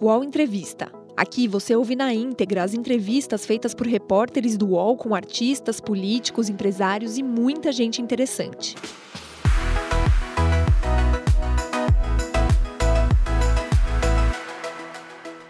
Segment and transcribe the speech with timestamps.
[0.00, 0.92] UOL Entrevista.
[1.16, 6.48] Aqui você ouve na íntegra as entrevistas feitas por repórteres do UOL com artistas, políticos,
[6.48, 8.76] empresários e muita gente interessante.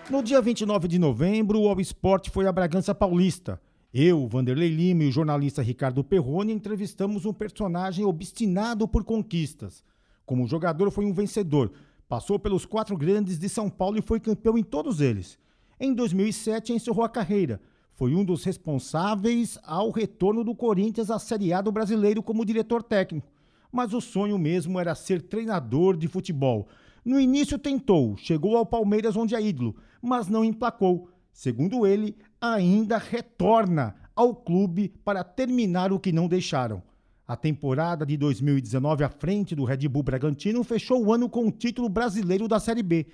[0.08, 3.60] No dia 29 de novembro, o All Sport foi a Bragança Paulista.
[3.92, 9.84] Eu, Vanderlei Lima e o jornalista Ricardo Perrone entrevistamos um personagem obstinado por conquistas.
[10.24, 11.70] Como jogador, foi um vencedor.
[12.08, 15.38] Passou pelos quatro grandes de São Paulo e foi campeão em todos eles.
[15.78, 17.60] Em 2007, encerrou a carreira.
[17.92, 22.82] Foi um dos responsáveis ao retorno do Corinthians à Série A do brasileiro como diretor
[22.82, 23.30] técnico.
[23.70, 26.66] Mas o sonho mesmo era ser treinador de futebol.
[27.04, 31.10] No início tentou, chegou ao Palmeiras onde é ídolo, mas não emplacou.
[31.30, 36.82] Segundo ele, ainda retorna ao clube para terminar o que não deixaram.
[37.28, 41.52] A temporada de 2019 à frente do Red Bull Bragantino fechou o ano com o
[41.52, 43.06] título brasileiro da Série B.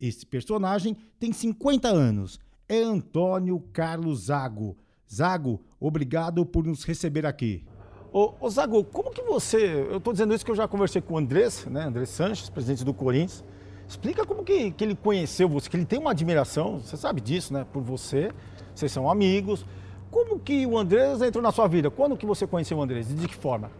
[0.00, 2.38] Esse personagem tem 50 anos.
[2.68, 4.76] É Antônio Carlos Zago.
[5.12, 7.64] Zago, obrigado por nos receber aqui.
[8.12, 9.88] Ô, ô Zago, como que você.
[9.90, 11.82] Eu estou dizendo isso que eu já conversei com o Andrés, né?
[11.86, 13.42] Andrés Sanches, presidente do Corinthians.
[13.88, 17.52] Explica como que, que ele conheceu você, que ele tem uma admiração, você sabe disso,
[17.52, 17.66] né?
[17.72, 18.30] Por você,
[18.72, 19.66] vocês são amigos.
[20.12, 21.90] Como que o Andrés entrou na sua vida?
[21.90, 23.70] Quando que você conheceu o Andrés e de que forma?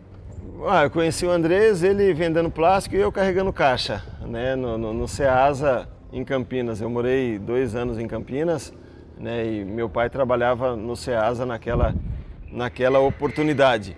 [0.66, 4.56] Ah, eu conheci o Andrés, ele vendendo plástico e eu carregando caixa, né?
[4.56, 6.80] No, no, no Ceasa, em Campinas.
[6.80, 8.72] Eu morei dois anos em Campinas,
[9.18, 9.46] né?
[9.46, 11.94] E meu pai trabalhava no Ceasa naquela,
[12.50, 13.94] naquela oportunidade.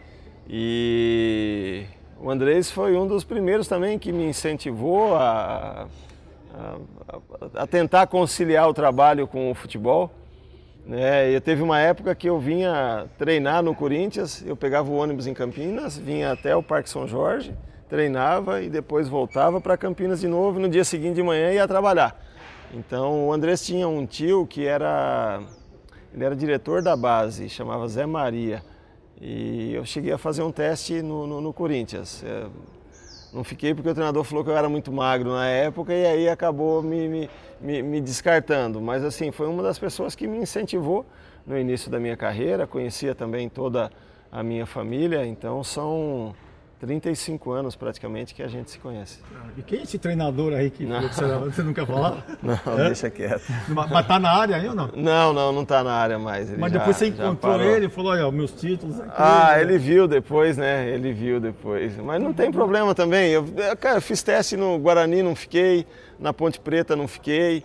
[0.49, 1.85] E
[2.21, 5.87] o Andrés foi um dos primeiros também que me incentivou a,
[6.53, 10.11] a, a tentar conciliar o trabalho com o futebol.
[10.87, 11.35] Né?
[11.35, 15.35] Eu teve uma época que eu vinha treinar no Corinthians, eu pegava o ônibus em
[15.35, 17.55] Campinas, vinha até o Parque São Jorge,
[17.89, 22.21] treinava e depois voltava para Campinas de novo no dia seguinte de manhã ia trabalhar.
[22.73, 25.41] Então o Andrés tinha um tio que era,
[26.13, 28.63] ele era diretor da base, chamava Zé Maria.
[29.21, 32.23] E eu cheguei a fazer um teste no, no, no Corinthians.
[32.23, 32.51] Eu
[33.35, 36.29] não fiquei porque o treinador falou que eu era muito magro na época e aí
[36.29, 37.31] acabou me, me,
[37.61, 38.81] me, me descartando.
[38.81, 41.05] Mas assim, foi uma das pessoas que me incentivou
[41.45, 42.67] no início da minha carreira.
[42.67, 43.91] Conhecia também toda
[44.31, 46.35] a minha família, então são
[46.85, 49.19] 35 anos praticamente que a gente se conhece.
[49.57, 51.01] E quem é esse treinador aí que, Não.
[51.03, 52.25] você, você quer falar?
[52.43, 52.87] Não, É?
[52.87, 53.43] deixa quieto.
[53.69, 54.91] Mas tá na área aí ou não?
[54.95, 56.51] Não, não, não tá na área mais.
[56.51, 59.11] Ele Mas já- depois você encontrou ele e falou, olha, meus títulos aqui.
[59.17, 59.63] Ah, né?
[59.63, 60.89] ele viu depois, né?
[60.91, 61.97] Ele viu depois.
[61.97, 63.31] Mas não tem problema também.
[63.31, 65.87] Eu, eu, cara, eu fiz teste no Guarani, não fiquei.
[66.19, 67.65] Na Ponte Preta, não fiquei.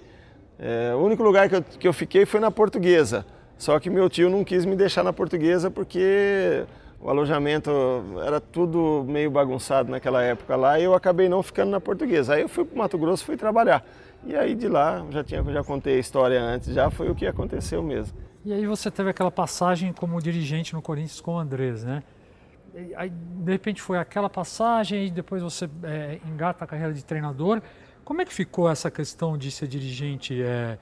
[0.58, 3.26] É, o único lugar que eu, que eu fiquei foi na Portuguesa.
[3.58, 6.64] Só que meu tio não quis me deixar na Portuguesa porque
[7.02, 7.72] o alojamento
[8.26, 12.36] era tudo meio bagunçado naquela época lá e eu acabei não ficando na Portuguesa.
[12.36, 13.86] Aí eu fui para Mato Grosso, fui trabalhar.
[14.26, 17.26] E aí de lá, já tinha, já contei a história antes, já foi o que
[17.26, 18.18] aconteceu mesmo.
[18.44, 22.04] E aí você teve aquela passagem como dirigente no Corinthians com o Andrés, né?
[22.96, 27.62] Aí, de repente foi aquela passagem e depois você é, engata a carreira de treinador.
[28.06, 30.78] Como é que ficou essa questão de ser dirigente é,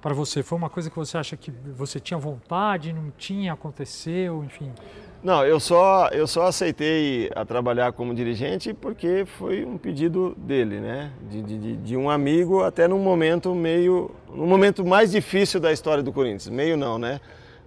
[0.00, 0.42] para você?
[0.42, 4.70] Foi uma coisa que você acha que você tinha vontade, não tinha, aconteceu, enfim?
[5.22, 10.80] Não, eu só, eu só aceitei a trabalhar como dirigente porque foi um pedido dele,
[10.80, 11.12] né?
[11.30, 14.10] De, de- de, um amigo, até num momento meio.
[14.34, 16.48] no momento mais difícil da história do Corinthians.
[16.48, 17.20] Meio não, né?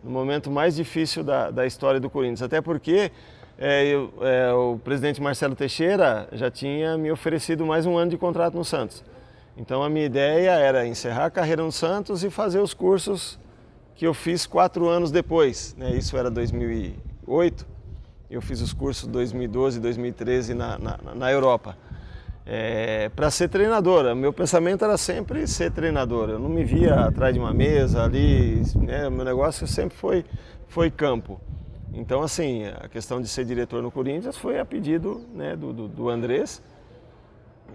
[0.04, 2.42] No momento mais difícil da, da história do Corinthians.
[2.42, 3.12] Até porque
[3.56, 8.18] é, eu- é, o presidente Marcelo Teixeira já tinha me oferecido mais um ano de
[8.18, 9.04] contrato no Santos.
[9.56, 13.40] Então a minha ideia era encerrar a carreira no Santos e fazer os cursos
[13.96, 15.76] que eu fiz quatro anos depois.
[15.78, 15.96] Né?
[15.96, 17.66] Isso era 2008.
[18.30, 21.78] Eu fiz os cursos 2012 e 2013 na, na, na Europa.
[23.16, 26.32] para ser treinador, meu pensamento era sempre ser treinador.
[26.32, 28.64] Eu não me via atrás de uma mesa ali.
[28.76, 29.08] Né?
[29.12, 30.26] Meu negócio sempre foi,
[30.68, 31.40] foi campo.
[31.94, 35.88] Então, assim, a questão de ser diretor no Corinthians foi a pedido né, do, do,
[35.88, 36.60] do Andrés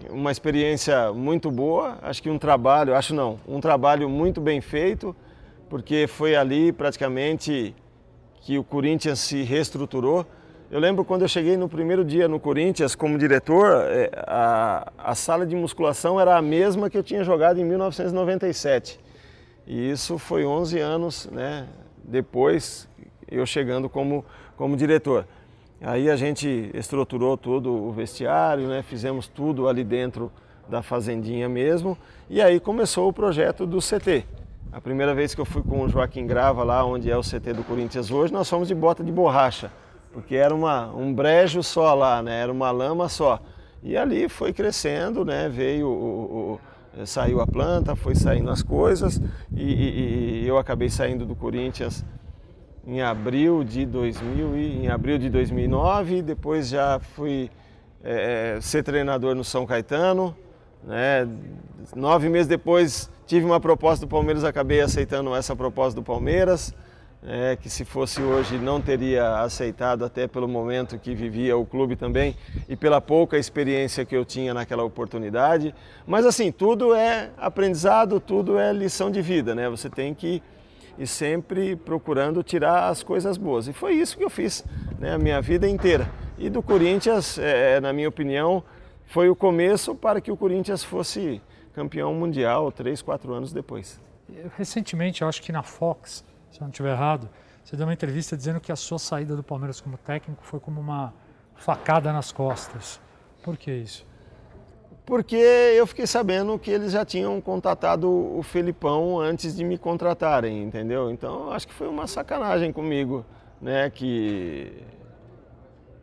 [0.09, 5.15] uma experiência muito boa, acho que um trabalho, acho não, um trabalho muito bem feito,
[5.69, 7.75] porque foi ali praticamente
[8.41, 10.25] que o Corinthians se reestruturou.
[10.71, 15.15] Eu lembro quando eu cheguei no primeiro dia no Corinthians como diretor, eh, a, a
[15.15, 18.99] sala de musculação era a mesma que eu tinha jogado em 1997.
[19.67, 21.67] E isso foi 11 anos né,
[22.03, 22.87] depois
[23.27, 24.25] eu chegando como,
[24.55, 25.25] como diretor.
[25.81, 28.81] Aí a gente estruturou tudo o vestiário, né?
[28.83, 30.31] fizemos tudo ali dentro
[30.67, 31.97] da fazendinha mesmo.
[32.29, 34.25] E aí começou o projeto do CT.
[34.71, 37.53] A primeira vez que eu fui com o Joaquim Grava lá, onde é o CT
[37.53, 39.71] do Corinthians hoje, nós fomos de bota de borracha,
[40.11, 42.41] porque era uma, um brejo só lá, né?
[42.41, 43.39] era uma lama só.
[43.81, 45.47] E ali foi crescendo, né?
[45.49, 45.91] veio o,
[46.53, 46.59] o-
[46.99, 49.19] eh, saiu a planta, foi saindo as coisas
[49.55, 52.05] e, e, e eu acabei saindo do Corinthians
[52.89, 57.51] em abril de 2000 e, em abril de 2009, depois já fui
[58.03, 60.35] é, ser treinador no São Caetano,
[60.83, 61.27] né?
[61.95, 66.73] Nove meses depois tive uma proposta do Palmeiras, acabei aceitando essa proposta do Palmeiras,
[67.23, 71.95] é, que se fosse hoje não teria aceitado até pelo momento que vivia o clube
[71.95, 72.35] também
[72.67, 75.75] e pela pouca experiência que eu tinha naquela oportunidade.
[76.07, 79.69] Mas assim, tudo é aprendizado, tudo é lição de vida, né?
[79.69, 80.41] Você tem que
[80.99, 83.67] ir sempre procurando tirar as coisas boas.
[83.67, 84.65] E foi isso que eu fiz
[84.99, 86.11] né, a minha vida inteira.
[86.37, 88.61] E do Corinthians, é, na minha opinião,
[89.05, 91.41] foi o começo para que o Corinthians fosse
[91.73, 93.99] campeão mundial três, quatro anos depois.
[94.57, 97.29] Recentemente, acho que na Fox, se eu não estiver errado,
[97.63, 100.81] você deu uma entrevista dizendo que a sua saída do Palmeiras como técnico foi como
[100.81, 101.13] uma
[101.55, 102.99] facada nas costas.
[103.41, 104.05] Por que isso?
[105.09, 110.61] Porque eu fiquei sabendo que eles já tinham contatado o Felipão antes de me contratarem,
[110.61, 111.09] entendeu?
[111.09, 113.25] Então acho que foi uma sacanagem comigo,
[113.59, 113.89] né?
[113.89, 114.71] Que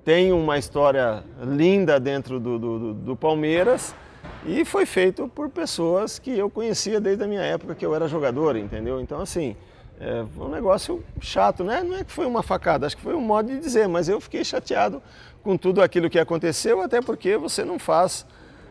[0.04, 3.94] tem uma história linda dentro do, do, do, Palmeiras
[4.44, 8.08] e foi feito por pessoas que eu conhecia desde a minha época que eu era
[8.08, 9.00] jogador, entendeu?
[9.00, 9.54] Então, assim,
[10.00, 11.80] é um negócio chato, né?
[11.80, 14.20] Não é que foi uma facada, acho que foi um modo de dizer, mas eu
[14.20, 15.00] fiquei chateado
[15.44, 18.26] com tudo aquilo que aconteceu, até porque você não faz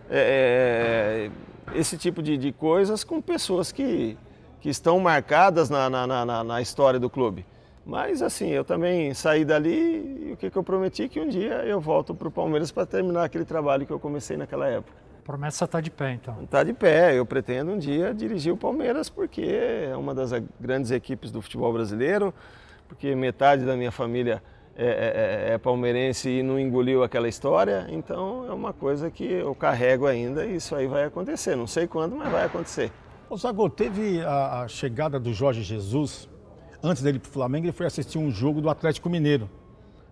[0.10, 1.30] é,
[1.74, 4.18] é esse tipo de, de, coisas com pessoas que,
[4.62, 7.46] que estão marcadas na, na, na, na história do clube.
[7.86, 11.64] Mas assim, eu também saí dali e o que, que eu prometi que um dia
[11.66, 14.98] eu volto para o Palmeiras para terminar aquele trabalho que eu comecei naquela época.
[15.20, 16.44] A promessa está de pé, então?
[16.44, 17.18] Está de pé.
[17.18, 21.72] Eu pretendo um dia dirigir o Palmeiras porque é uma das grandes equipes do futebol
[21.72, 22.34] brasileiro,
[22.88, 24.42] porque metade da minha família
[24.76, 27.88] é, é, é, é palmeirense e não engoliu aquela história.
[27.90, 31.56] Então é uma coisa que eu carrego ainda e isso aí vai acontecer.
[31.56, 32.92] Não sei quando, mas vai acontecer.
[33.30, 36.30] O Zago, teve a, a chegada do Jorge Jesus
[36.86, 39.50] antes dele para o Flamengo, ele foi assistir um jogo do Atlético Mineiro.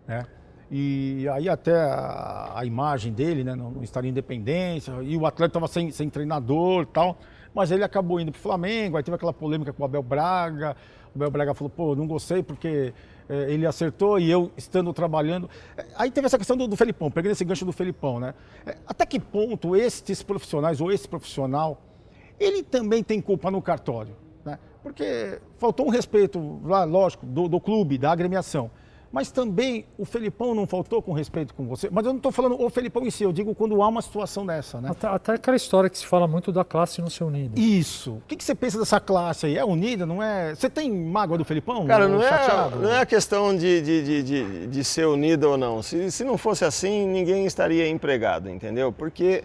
[0.07, 0.25] Né?
[0.71, 5.57] E aí até a, a imagem dele, né, no, no Estádio Independência, e o Atlético
[5.59, 7.17] estava sem, sem treinador e tal,
[7.53, 10.75] mas ele acabou indo para o Flamengo, aí teve aquela polêmica com o Abel Braga,
[11.13, 12.93] o Abel Braga falou, pô, não gostei porque
[13.29, 15.49] ele acertou e eu estando trabalhando.
[15.77, 18.33] É, aí teve essa questão do, do Felipão, pegando esse gancho do Felipão, né?
[18.65, 21.81] É, até que ponto estes profissionais ou esse profissional,
[22.39, 24.23] ele também tem culpa no cartório?
[24.83, 28.69] porque faltou um respeito, lá, lógico, do, do clube, da agremiação.
[29.13, 31.87] Mas também o Felipão não faltou com respeito com você.
[31.91, 34.43] Mas eu não estou falando o Felipão em si, eu digo quando há uma situação
[34.43, 34.89] dessa, né?
[34.89, 37.59] Até, até aquela história que se fala muito da classe não ser unida.
[37.59, 38.13] Isso.
[38.13, 39.55] O que, que você pensa dessa classe aí?
[39.55, 40.55] É unida, não é?
[40.55, 41.85] Você tem mágoa do Felipão?
[41.85, 45.59] Cara, não, é, não é a questão de, de, de, de, de ser unida ou
[45.59, 45.83] não.
[45.83, 48.91] Se, se não fosse assim, ninguém estaria empregado, entendeu?
[48.91, 49.43] Porque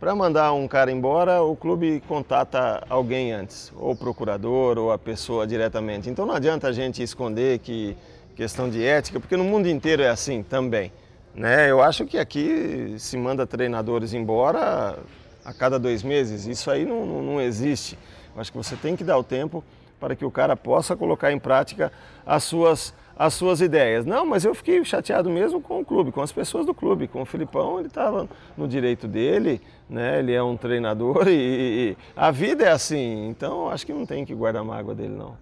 [0.00, 4.98] para mandar um cara embora, o clube contata alguém antes, ou o procurador, ou a
[4.98, 6.10] pessoa diretamente.
[6.10, 7.96] Então não adianta a gente esconder que
[8.34, 10.92] questão de ética, porque no mundo inteiro é assim também.
[11.34, 11.70] Né?
[11.70, 14.98] Eu acho que aqui se manda treinadores embora
[15.44, 16.46] a cada dois meses.
[16.46, 17.98] Isso aí não, não, não existe.
[18.34, 19.64] Eu acho que você tem que dar o tempo
[19.98, 21.92] para que o cara possa colocar em prática
[22.26, 24.04] as suas as suas ideias.
[24.04, 27.06] Não, mas eu fiquei chateado mesmo com o clube, com as pessoas do clube.
[27.06, 30.18] Com o Filipão, ele estava no direito dele, né?
[30.18, 33.28] ele é um treinador e, e, a vida é assim.
[33.28, 35.36] Então, acho que não tem que guardar mágoa dele, não.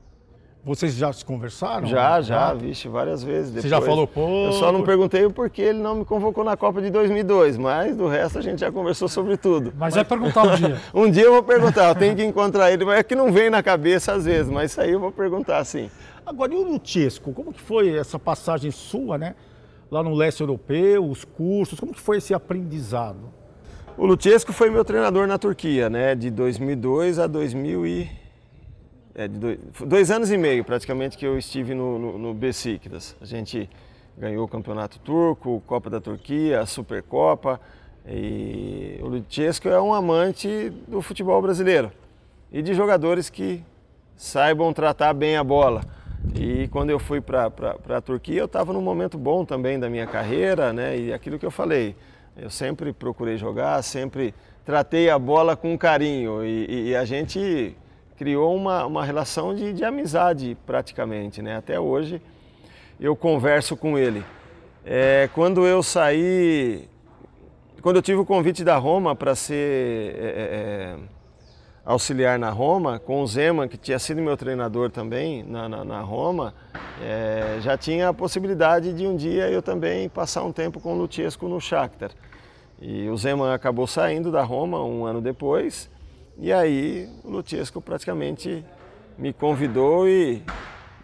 [0.64, 1.88] Vocês já se conversaram?
[1.88, 2.54] Já, já, ah.
[2.54, 3.50] vixe, várias vezes.
[3.50, 3.64] Depois.
[3.64, 4.46] Você já falou, pô.
[4.46, 7.96] Eu só não perguntei o porquê ele não me convocou na Copa de 2002, mas
[7.96, 9.72] do resto a gente já conversou sobre tudo.
[9.76, 9.96] Mas, mas...
[9.96, 10.80] é perguntar um dia.
[10.94, 13.50] um dia eu vou perguntar, eu tenho que encontrar ele, mas é que não vem
[13.50, 15.90] na cabeça às vezes, mas isso aí eu vou perguntar sim.
[16.24, 17.32] Agora, e o Luchesco?
[17.32, 19.34] Como que foi essa passagem sua, né?
[19.90, 23.32] Lá no leste europeu, os cursos, como que foi esse aprendizado?
[23.98, 26.14] O Luchesco foi meu treinador na Turquia, né?
[26.14, 28.21] De 2002 a 2000 e...
[29.14, 33.14] É, dois, dois anos e meio praticamente que eu estive no, no, no Besiktas.
[33.20, 33.68] A gente
[34.16, 37.60] ganhou o Campeonato Turco, Copa da Turquia, a Supercopa.
[38.06, 41.92] E o Luchesco é um amante do futebol brasileiro
[42.50, 43.62] e de jogadores que
[44.16, 45.82] saibam tratar bem a bola.
[46.34, 47.50] E quando eu fui para
[47.88, 50.98] a Turquia, eu estava num momento bom também da minha carreira, né?
[50.98, 51.94] E aquilo que eu falei,
[52.36, 57.76] eu sempre procurei jogar, sempre tratei a bola com carinho e, e a gente
[58.22, 61.56] criou uma, uma relação de, de amizade praticamente, né?
[61.56, 62.22] Até hoje
[63.00, 64.24] eu converso com ele.
[64.84, 66.88] É, quando eu saí,
[67.80, 70.96] quando eu tive o convite da Roma para ser é, é,
[71.84, 76.00] auxiliar na Roma, com o Zeman, que tinha sido meu treinador também na, na, na
[76.00, 76.54] Roma,
[77.02, 80.96] é, já tinha a possibilidade de um dia eu também passar um tempo com o
[80.96, 82.12] Luchesco no Shakhtar.
[82.80, 85.90] E o Zeman acabou saindo da Roma um ano depois
[86.38, 88.64] E aí o Luchesco praticamente
[89.18, 90.42] me convidou e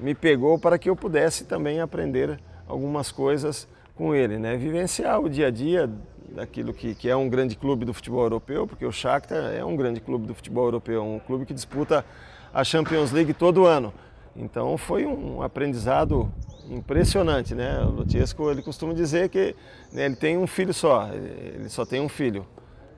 [0.01, 4.57] me pegou para que eu pudesse também aprender algumas coisas com ele, né?
[4.57, 5.91] Vivenciar o dia a dia
[6.31, 9.77] daquilo que, que é um grande clube do futebol europeu, porque o Shakhtar é um
[9.77, 12.05] grande clube do futebol europeu, um clube que disputa
[12.53, 13.93] a Champions League todo ano.
[14.37, 16.33] Então foi um aprendizado
[16.71, 17.81] impressionante, né?
[17.83, 19.57] O Luchesco ele costuma dizer que
[19.93, 22.47] né, ele tem um filho só, ele só tem um filho.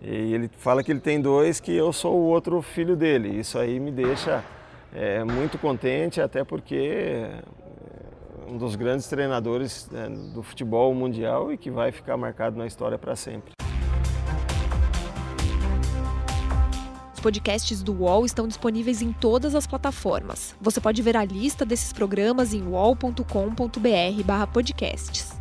[0.03, 3.39] E ele fala que ele tem dois, que eu sou o outro filho dele.
[3.39, 4.43] Isso aí me deixa
[4.95, 7.43] é, muito contente, até porque é
[8.49, 12.99] um dos grandes treinadores né, do futebol mundial e que vai ficar marcado na história
[12.99, 13.53] para sempre.
[17.15, 20.57] Os podcasts do UOL estão disponíveis em todas as plataformas.
[20.61, 25.40] Você pode ver a lista desses programas em uol.com.br/podcasts.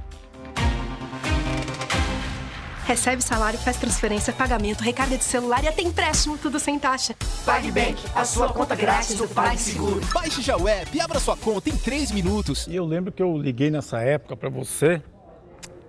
[2.89, 7.13] Recebe salário, faz transferência, pagamento, recarga de celular e até empréstimo, tudo sem taxa.
[7.46, 10.01] PagBank, a sua conta grátis do PagSeguro.
[10.12, 12.65] Baixe já o app e abra sua conta em 3 minutos.
[12.65, 15.03] E eu lembro que eu liguei nessa época para você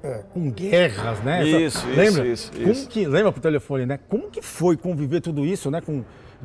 [0.02, 1.42] é, com guerras, né?
[1.42, 2.26] Isso, Essa, lembra?
[2.28, 2.86] isso, Como isso.
[2.86, 3.98] que, lembra pro telefone, né?
[4.06, 5.80] Como que foi conviver tudo isso, né?
[5.80, 6.04] Com,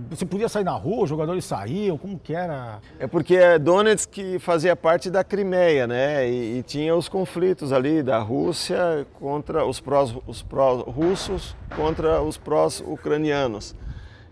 [0.09, 2.79] você podia sair na rua, os jogadores saíam, como que era?
[2.99, 6.29] É porque é Donetsk que fazia parte da Crimeia, né?
[6.29, 12.37] E, e tinha os conflitos ali da Rússia contra os prós, os pró-russos contra os
[12.37, 13.73] prós-ucranianos.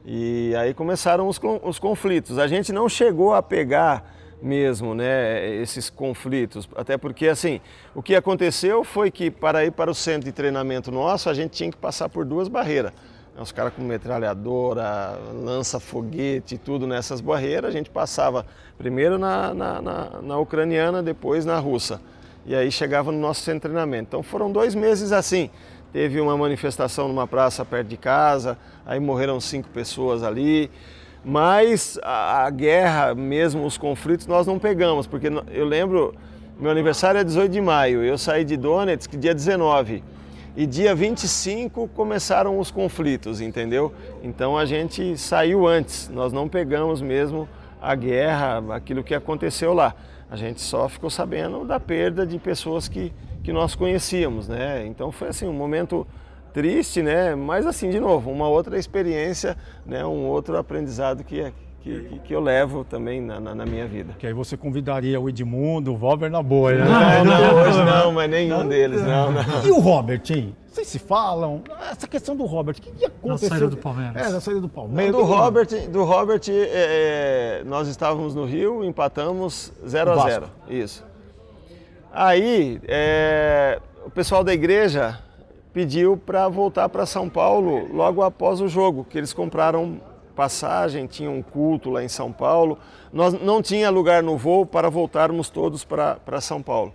[0.06, 2.38] E aí começaram os, os conflitos.
[2.38, 7.62] A gente não chegou a pegar mesmo, né, esses conflitos, até porque assim,
[7.96, 11.52] o que aconteceu foi que para ir para o centro de treinamento nosso, a gente
[11.52, 12.92] tinha que passar por duas barreiras.
[13.40, 17.70] Os caras com metralhadora, lança-foguete, tudo nessas barreiras.
[17.70, 18.46] A gente passava
[18.78, 22.00] primeiro na, na, na, na ucraniana, depois na russa.
[22.46, 24.10] E aí chegava no nosso centro de treinamento.
[24.10, 25.50] Então foram dois meses assim.
[25.92, 30.70] Teve uma manifestação numa praça perto de casa, aí morreram cinco pessoas ali.
[31.26, 36.14] Mas a, a guerra, mesmo os conflitos, nós não pegamos, porque eu lembro,
[36.60, 40.04] meu aniversário é 18 de maio, eu saí de Donetsk dia 19.
[40.56, 43.92] E dia 25 começaram os conflitos, entendeu?
[44.22, 47.50] Então a gente saiu antes, nós não pegamos mesmo
[47.82, 49.96] a guerra, aquilo que aconteceu lá.
[50.30, 53.12] A gente só ficou sabendo da perda de pessoas que,
[53.44, 54.86] que nós conhecíamos, né?
[54.86, 56.06] Então foi assim um momento
[56.54, 57.34] triste, né?
[57.34, 60.06] Mas assim, de novo, uma outra experiência, né?
[60.06, 61.52] Um outro aprendizado que,
[61.84, 64.16] que, que eu levo também na, na, na minha vida.
[64.18, 66.86] Que aí você convidaria o Edmundo, o Valver na boa, né?
[66.86, 69.66] Não, não, hoje não, mas nenhum deles, não, não.
[69.66, 70.56] E o Robert, hein?
[70.66, 71.62] Vocês se falam?
[71.92, 73.50] Essa questão do Robert, o que, que aconteceu?
[73.50, 74.16] saída do Palmeiras.
[74.16, 75.14] É, na saída do Palmeiras.
[75.14, 80.30] Do Robert, do Robert é, é, nós estávamos no Rio, empatamos 0 a Vasco.
[80.30, 81.06] 0 Isso.
[82.12, 85.20] Aí, é, o pessoal da igreja
[85.74, 90.00] pediu para voltar para São Paulo logo após o jogo, que eles compraram
[90.36, 92.78] passagem, tinha um culto lá em São Paulo.
[93.12, 96.94] Nós não tinha lugar no voo para voltarmos todos para São Paulo.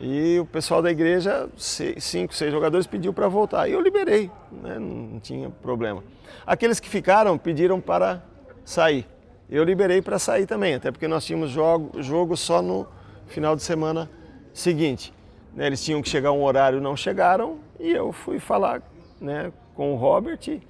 [0.00, 3.68] E o pessoal da igreja, cinco, seis jogadores, pediu para voltar.
[3.68, 4.78] E eu liberei, né?
[4.78, 6.02] não tinha problema.
[6.46, 8.22] Aqueles que ficaram pediram para
[8.64, 9.06] sair.
[9.48, 12.86] Eu liberei para sair também, até porque nós tínhamos jogo, jogo só no
[13.26, 14.10] final de semana
[14.52, 15.12] seguinte.
[15.54, 18.82] Né, Eles tinham que chegar um horário, não chegaram, e eu fui falar
[19.20, 20.60] né, com o Robert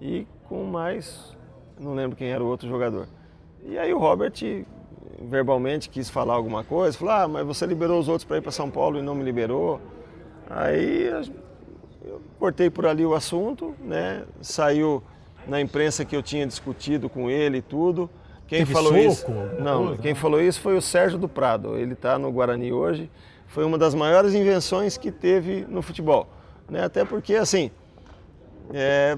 [0.00, 1.36] e com mais,
[1.82, 3.08] não lembro quem era o outro jogador.
[3.64, 4.32] E aí o Robert
[5.20, 8.50] verbalmente quis falar alguma coisa, falou, ah, mas você liberou os outros para ir para
[8.50, 9.80] São Paulo e não me liberou.
[10.50, 11.06] Aí
[12.04, 14.24] eu cortei por ali o assunto, né?
[14.40, 15.02] Saiu
[15.46, 18.10] na imprensa que eu tinha discutido com ele e tudo.
[18.46, 19.30] Quem Teve falou soco, isso?
[19.60, 20.02] Não, coisa?
[20.02, 21.76] quem falou isso foi o Sérgio do Prado.
[21.76, 23.10] Ele está no Guarani hoje.
[23.46, 26.26] Foi uma das maiores invenções que teve no futebol,
[26.68, 26.84] né?
[26.84, 27.70] Até porque assim,
[28.72, 29.16] é,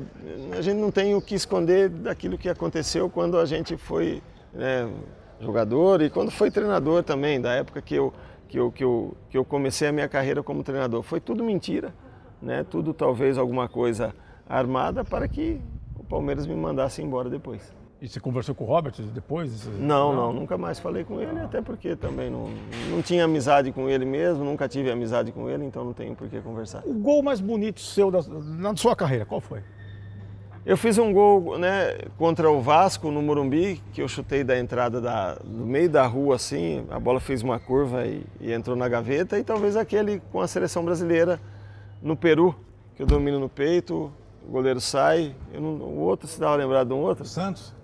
[0.57, 4.91] a gente não tem o que esconder daquilo que aconteceu quando a gente foi né,
[5.41, 8.13] jogador e quando foi treinador também, da época que eu,
[8.49, 11.03] que, eu, que, eu, que eu comecei a minha carreira como treinador.
[11.03, 11.95] Foi tudo mentira,
[12.43, 12.65] né?
[12.69, 14.15] tudo talvez alguma coisa
[14.49, 15.61] armada para que
[15.97, 17.73] o Palmeiras me mandasse embora depois.
[18.01, 19.67] E você conversou com o Robert depois?
[19.79, 22.51] Não, não, nunca mais falei com ele, até porque também não,
[22.91, 26.29] não tinha amizade com ele mesmo, nunca tive amizade com ele, então não tenho por
[26.29, 26.83] que conversar.
[26.85, 29.63] O gol mais bonito seu da, na sua carreira, qual foi?
[30.67, 34.99] Eu fiz um gol né, contra o Vasco no Morumbi, que eu chutei da entrada
[34.99, 38.89] da, do meio da rua assim, a bola fez uma curva e, e entrou na
[38.89, 41.39] gaveta, e talvez aquele com a seleção brasileira
[42.03, 42.55] no Peru,
[42.97, 44.11] que eu domino no peito,
[44.49, 47.27] o goleiro sai, eu não, o outro, se dá uma lembrada de um outro?
[47.27, 47.75] Santos?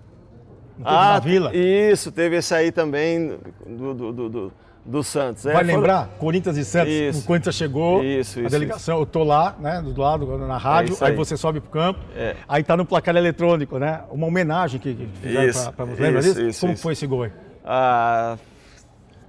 [0.83, 1.55] Da Vila?
[1.55, 5.45] Isso, teve esse aí também do, do, do, do- do Santos.
[5.45, 6.09] É, Vai lembrar?
[6.17, 6.91] Corinthians e Santos.
[6.91, 7.19] Isso.
[7.19, 10.93] O Corinthians chegou, Isso, a isso, delegação, eu tô lá, né, do lado, na rádio,
[10.93, 11.11] isso aí.
[11.11, 11.15] aí.
[11.17, 12.35] você sobe pro campo, É.
[12.49, 14.01] aí tá no placar eletrônico, né?
[14.09, 16.01] Uma homenagem que, que fizeram pra você.
[16.01, 16.41] Lembra isso, disso?
[16.47, 16.81] isso, Como isso.
[16.81, 17.31] foi esse gol aí?
[17.63, 18.37] Ah,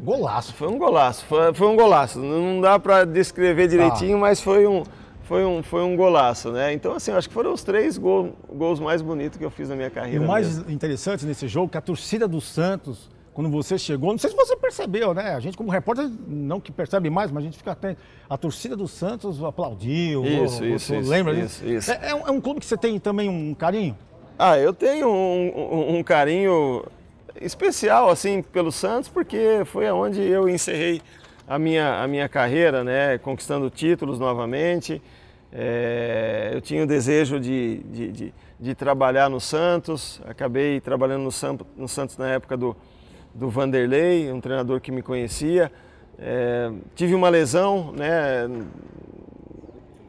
[0.00, 0.52] Golaço.
[0.54, 2.18] Foi um golaço, foi, foi um golaço.
[2.18, 4.82] Não dá para descrever direitinho, mas foi um,
[5.24, 6.72] foi, um, foi um golaço, né?
[6.72, 9.76] Então, assim, acho que foram os três gol- gols mais bonitos que eu fiz na
[9.76, 10.24] minha E carreira.
[10.24, 10.70] o mais mesmo.
[10.72, 14.36] interessante nesse jogo é que a torcida do Santos, quando você chegou, não sei se
[14.36, 15.34] você percebeu, né?
[15.34, 18.00] A gente, como repórter, não que percebe mais, mas a gente fica atento.
[18.28, 20.24] A torcida do Santos aplaudiu.
[20.24, 21.90] Isso, o- isso, isso, Lembra isso, disso?
[21.90, 21.92] isso.
[21.92, 23.96] É, é um, é um clube que você tem também um carinho?
[24.38, 26.84] Ah, eu tenho um, um- um carinho
[27.40, 31.00] especial, assim, pelo Santos, porque foi aonde eu encerrei
[31.54, 33.18] a minha, a minha carreira, né?
[33.18, 35.02] Conquistando títulos novamente.
[35.52, 41.32] É, eu tinha o desejo de, de, de- de trabalhar no Santos, acabei trabalhando no,
[41.32, 42.74] Sam- no Santos na época do,
[43.34, 45.70] do Vanderlei, um treinador que me conhecia.
[46.18, 48.48] É, tive uma lesão, né?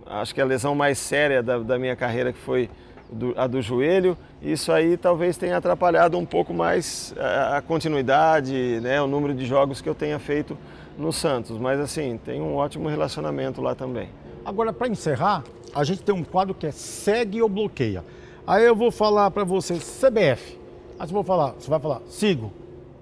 [0.05, 2.69] acho que a lesão mais séria da, da minha carreira que foi
[3.11, 4.17] do- a do joelho.
[4.41, 9.45] Isso aí talvez tenha atrapalhado um pouco mais a, a continuidade, né, o número de
[9.45, 10.57] jogos que eu tenha feito
[10.97, 11.57] no Santos.
[11.57, 14.09] Mas assim, tem um ótimo relacionamento lá também.
[14.45, 18.03] Agora, para encerrar, a gente tem um quadro que é segue ou bloqueia.
[18.45, 20.59] Aí eu vou falar para você CBF.
[20.99, 22.51] Aí você, vou falar, você vai falar sigo.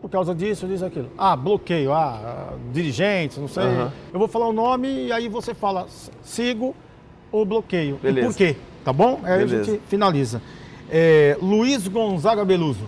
[0.02, 1.10] Por causa disso, disso, aquilo.
[1.18, 3.64] Ah, bloqueio, ah, dirigentes, não sei.
[3.64, 3.92] Aham.
[4.12, 5.86] Eu vou falar o nome e aí você fala
[6.24, 6.76] sigo
[7.32, 7.98] ou bloqueio.
[8.00, 8.28] E Beleza.
[8.28, 8.56] por quê?
[8.84, 9.20] Tá bom?
[9.24, 9.64] Aí a Beleza.
[9.64, 10.42] gente finaliza.
[10.90, 12.88] É, Luiz Gonzaga Beluso.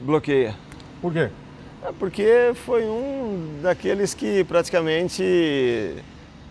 [0.00, 0.56] Bloqueia.
[1.00, 1.30] Por quê?
[1.82, 5.94] É porque foi um daqueles que praticamente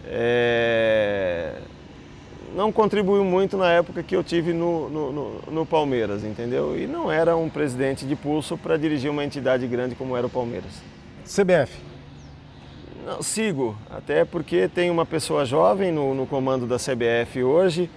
[0.06, 1.54] é,
[2.56, 6.76] não contribuiu muito na época que eu tive no, no- no- no Palmeiras, entendeu?
[6.78, 10.30] E não era um presidente de pulso para dirigir uma entidade grande como era o
[10.30, 10.72] Palmeiras.
[11.26, 11.78] CBF.
[13.06, 17.88] Não, sigo, até porque tem uma pessoa jovem no, no comando da CBF hoje,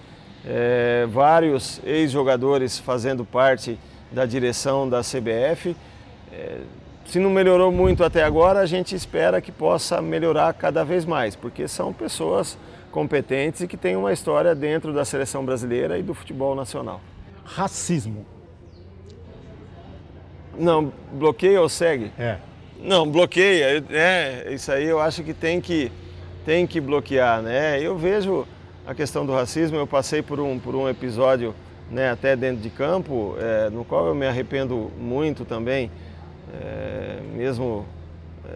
[0.45, 3.77] é, vários ex-jogadores fazendo parte
[4.11, 5.75] da direção da CBF.
[6.31, 6.59] É,
[7.05, 11.35] se não melhorou muito até agora, a gente espera que possa melhorar cada vez mais,
[11.35, 12.57] porque são pessoas
[12.91, 17.01] competentes e que têm uma história dentro da seleção brasileira e do futebol nacional.
[17.43, 18.25] Racismo.
[20.57, 22.11] Não, bloqueia ou segue?
[22.17, 22.37] É.
[22.79, 24.53] Não, bloqueia, né?
[24.53, 25.91] Isso aí eu acho que tem que,
[26.45, 27.81] tem que bloquear, né?
[27.81, 28.45] Eu vejo
[28.85, 31.55] a questão do racismo, eu passei por um, por um episódio,
[31.89, 35.89] né, até dentro de campo, é, no qual eu me arrependo muito também,
[36.53, 37.85] é, mesmo
[38.45, 38.55] é,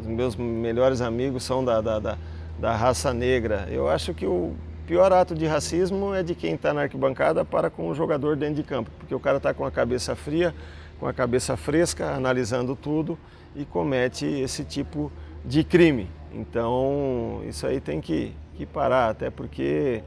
[0.00, 2.18] os meus melhores amigos são da, da, da,
[2.58, 3.66] da raça negra.
[3.70, 4.54] Eu acho que o
[4.86, 8.56] pior ato de racismo é de quem está na arquibancada para com o jogador dentro
[8.56, 10.54] de campo, porque o cara está com a cabeça fria,
[10.98, 13.18] com a cabeça fresca, analisando tudo
[13.54, 15.10] e comete esse tipo
[15.44, 16.08] de crime.
[16.32, 20.02] Então, isso aí tem que, que parar, até porque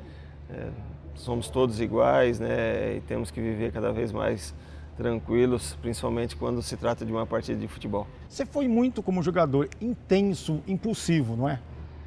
[0.49, 0.67] é,
[1.15, 4.53] somos todos iguais né, e temos que viver cada vez mais
[4.99, 8.05] tranquilos, principalmente quando se trata de uma partida de futebol.
[8.27, 11.57] Você foi muito como jogador intenso, impulsivo, não é?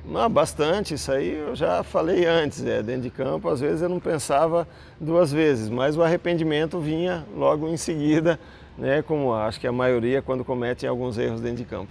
[0.04, 3.88] Não, bastante, isso aí eu já falei antes, é, dentro de campo, às vezes eu
[3.88, 4.68] não pensava
[5.00, 8.38] duas vezes, mas o arrependimento vinha logo em seguida,
[8.76, 11.90] né, como acho que a maioria quando cometem alguns erros dentro de campo.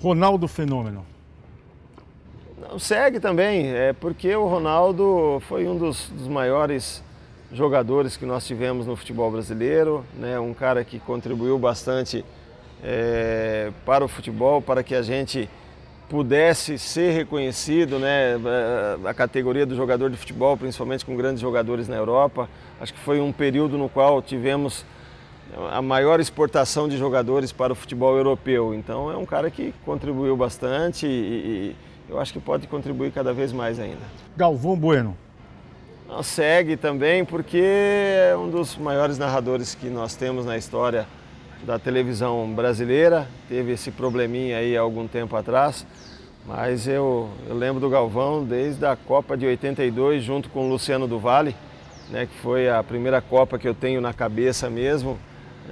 [0.00, 1.06] Ronaldo Fenômeno.
[2.60, 7.04] Não, segue também, é porque o Ronaldo foi um dos, dos maiores
[7.52, 10.38] jogadores que nós tivemos no futebol brasileiro, né?
[10.38, 12.24] um cara que contribuiu bastante
[12.82, 15.48] é, para o futebol, para que a gente
[16.08, 18.36] pudesse ser reconhecido, né?
[19.04, 22.48] a categoria do jogador de futebol, principalmente com grandes jogadores na Europa.
[22.80, 24.84] Acho que foi um período no qual tivemos
[25.72, 28.74] a maior exportação de jogadores para o futebol europeu.
[28.74, 31.76] Então é um cara que contribuiu bastante e, e
[32.08, 34.02] eu acho que pode contribuir cada vez mais ainda.
[34.36, 35.16] Galvão Bueno.
[36.10, 41.06] Não, segue também porque é um dos maiores narradores que nós temos na história
[41.62, 43.28] da televisão brasileira.
[43.48, 45.86] Teve esse probleminha aí há algum tempo atrás,
[46.44, 51.06] mas eu, eu lembro do Galvão desde a Copa de 82 junto com o Luciano
[51.06, 51.54] do Vale,
[52.10, 55.16] né, que foi a primeira Copa que eu tenho na cabeça mesmo.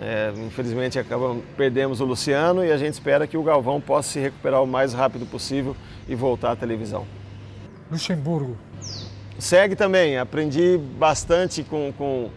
[0.01, 4.21] É, infelizmente acabamos, perdemos o Luciano e a gente espera que o Galvão possa se
[4.21, 5.75] recuperar o mais rápido possível
[6.09, 7.05] e voltar à televisão.
[7.91, 8.68] Luxemburgo.
[9.39, 12.29] Segue também, aprendi bastante com, com,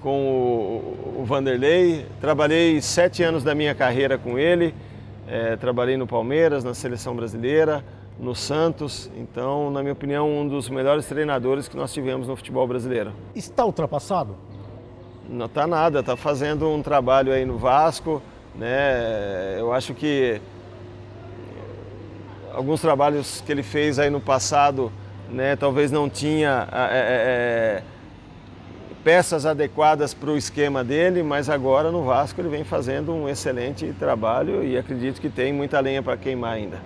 [0.00, 2.06] com o, o Vanderlei.
[2.18, 4.74] Trabalhei sete anos da minha carreira com ele.
[5.28, 7.84] É, trabalhei no Palmeiras, na seleção brasileira,
[8.18, 9.10] no Santos.
[9.18, 13.12] Então, na minha opinião, um dos melhores treinadores que nós tivemos no futebol brasileiro.
[13.34, 14.34] Está ultrapassado?
[15.28, 18.22] Não está nada, está fazendo um trabalho aí no Vasco.
[18.54, 19.60] Né?
[19.60, 20.40] Eu acho que
[22.54, 24.90] alguns trabalhos que ele fez aí no passado,
[25.30, 27.82] né, talvez não tinha é, é,
[29.04, 33.94] peças adequadas para o esquema dele, mas agora no Vasco ele vem fazendo um excelente
[33.98, 36.78] trabalho e acredito que tem muita lenha para queimar ainda.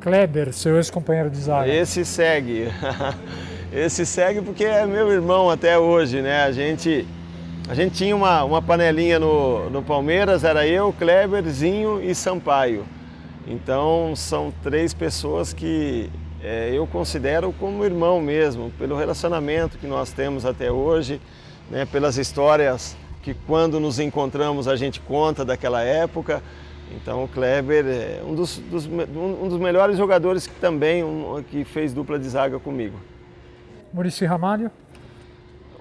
[0.00, 1.68] Kleber, seu ex-companheiro de zaga.
[1.68, 2.68] Esse segue.
[3.72, 6.44] Esse segue porque é meu irmão até hoje, né?
[6.44, 7.06] A gente,
[7.68, 12.84] a gente tinha uma, uma panelinha no, no Palmeiras, era eu, Kleber, Zinho e Sampaio.
[13.46, 16.10] Então são três pessoas que
[16.42, 21.20] é, eu considero como irmão mesmo, pelo relacionamento que nós temos até hoje,
[21.70, 26.42] né, pelas histórias que quando nos encontramos a gente conta daquela época.
[26.94, 31.64] Então o Kleber é um dos, dos um dos melhores jogadores que também um, que
[31.64, 32.96] fez dupla de zaga comigo.
[33.92, 34.70] Murici Ramalho?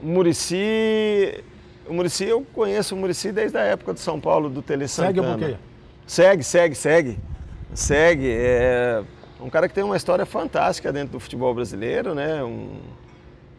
[0.01, 1.43] Murici,
[1.87, 5.13] o Murici eu conheço o Murici desde a época do São Paulo, do Tele Santana.
[5.13, 5.59] Segue pouquinho.
[6.07, 7.19] Segue, segue, segue.
[7.73, 8.29] Segue.
[8.31, 9.03] É
[9.39, 12.43] um cara que tem uma história fantástica dentro do futebol brasileiro, né?
[12.43, 12.79] Um,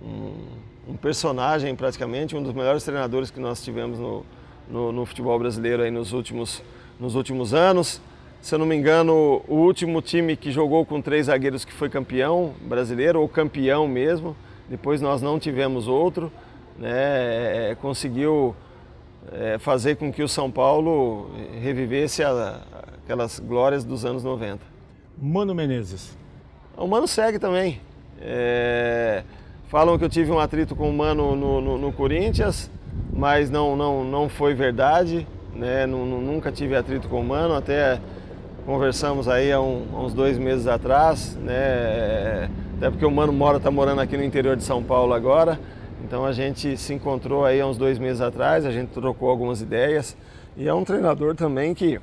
[0.03, 0.33] um,
[0.89, 4.25] um personagem praticamente, um dos melhores treinadores que nós tivemos no,
[4.69, 6.63] no, no, futebol brasileiro aí nos últimos,
[6.99, 8.01] nos últimos anos.
[8.41, 11.89] Se eu não me engano, o último time que jogou com três zagueiros que foi
[11.91, 14.37] campeão brasileiro, ou campeão mesmo,
[14.69, 16.33] depois nós não tivemos outro,
[16.79, 16.91] né?
[16.91, 18.55] É, é conseguiu
[19.33, 22.63] é, fazer com que o São Paulo revivesse a,
[23.03, 24.76] aquelas glórias dos anos 90.
[25.19, 26.17] Mano Menezes.
[26.77, 27.81] O Mano segue também.
[28.21, 29.23] É...
[29.69, 32.71] Falam que eu tive um atrito com o Mano no, no, no Corinthians,
[33.13, 35.27] mas não, não, não foi verdade.
[35.55, 35.87] Né?
[35.87, 37.99] Nunca tive atrito com o Mano, até
[38.67, 42.51] conversamos aí há, um, há uns dois meses atrás, né?
[42.77, 45.59] até porque o Mano mora, está morando aqui no interior de São Paulo agora.
[46.05, 49.63] Então a gente se encontrou aí há uns dois meses atrás, a gente trocou algumas
[49.63, 50.17] ideias
[50.57, 51.99] e é um treinador também que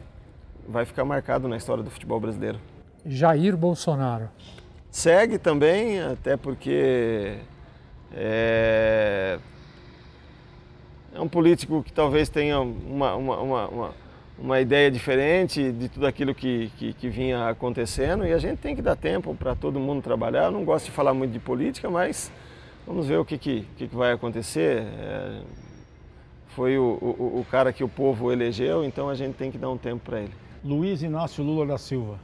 [0.67, 2.60] vai ficar marcado na história do futebol brasileiro.
[3.06, 4.30] Jair Bolsonaro.
[4.89, 7.38] Segue também, até porque
[8.13, 9.39] é,
[11.13, 13.92] é um político que talvez tenha uma, uma, uma,
[14.38, 18.76] uma, ideia diferente de tudo aquilo que, que, que, vinha acontecendo e a gente tem
[18.76, 20.46] que dar tempo para todo mundo trabalhar.
[20.46, 22.32] Eu não gosto de falar muito de política, mas
[22.86, 24.84] vamos ver o que, que, que vai acontecer.
[24.84, 25.42] É,
[26.50, 29.72] foi o, o, o cara que o povo elegeu, então a gente tem que dar
[29.72, 30.34] um tempo para ele.
[30.63, 32.20] Luiz Inácio Lula da Silva.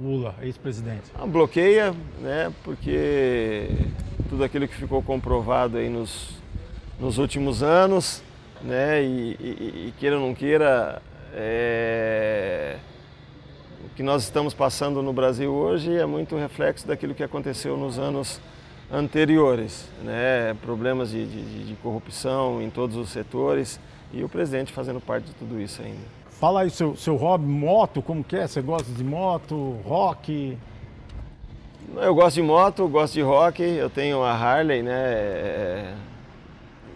[0.00, 1.10] Lula, ex-presidente?
[1.14, 3.68] Ah, bloqueia, né, porque
[4.28, 6.42] tudo aquilo que ficou comprovado aí nos,
[6.98, 8.22] nos últimos anos,
[8.62, 11.00] né, e, e, e queira ou não queira,
[11.32, 12.76] é,
[13.84, 17.98] o que nós estamos passando no Brasil hoje é muito reflexo daquilo que aconteceu nos
[17.98, 18.40] anos
[18.90, 23.78] anteriores, né, problemas de, de, de corrupção em todos os setores
[24.12, 26.23] e o presidente fazendo parte de tudo isso ainda.
[26.40, 28.46] Fala aí seu, seu hobby, moto, como que é?
[28.46, 30.58] Você gosta de moto, rock?
[31.96, 34.92] Eu gosto de moto, gosto de rock, eu tenho a Harley, né?
[34.92, 35.94] É,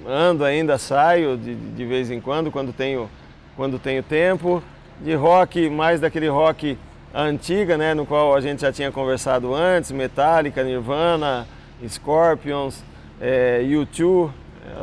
[0.04, 3.08] ando ainda, saio de, de vez em quando, quando tenho,
[3.56, 4.62] quando tenho tempo.
[5.00, 6.76] De rock, mais daquele rock
[7.14, 7.94] antiga, né?
[7.94, 11.46] No qual a gente já tinha conversado antes, Metallica, Nirvana,
[11.86, 12.82] Scorpions,
[13.20, 14.30] é, U2.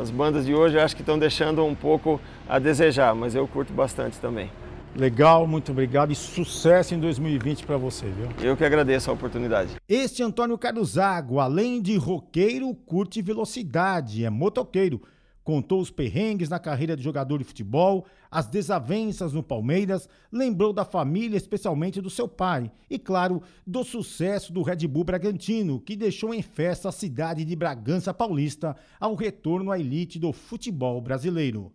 [0.00, 3.46] As bandas de hoje eu acho que estão deixando um pouco a desejar, mas eu
[3.46, 4.50] curto bastante também.
[4.94, 8.28] Legal, muito obrigado e sucesso em 2020 para você, viu?
[8.40, 9.76] Eu que agradeço a oportunidade.
[9.86, 15.02] Este Antônio Carlos Zago, além de roqueiro, curte velocidade, é motoqueiro.
[15.44, 20.84] Contou os perrengues na carreira de jogador de futebol, as desavenças no Palmeiras, lembrou da
[20.84, 26.34] família, especialmente do seu pai, e, claro, do sucesso do Red Bull Bragantino, que deixou
[26.34, 31.70] em festa a cidade de Bragança Paulista ao retorno à elite do futebol brasileiro.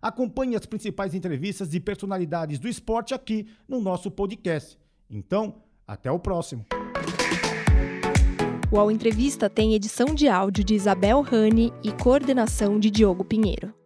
[0.00, 4.78] Acompanhe as principais entrevistas de personalidades do esporte aqui no nosso podcast.
[5.10, 6.64] Então, até o próximo.
[8.70, 13.79] O Ao Entrevista tem edição de áudio de Isabel Rani e coordenação de Diogo Pinheiro.